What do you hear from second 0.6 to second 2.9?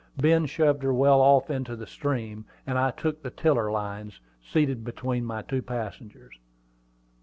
her well off into the stream, and I